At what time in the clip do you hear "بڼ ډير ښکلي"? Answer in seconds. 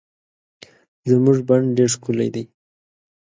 1.47-2.27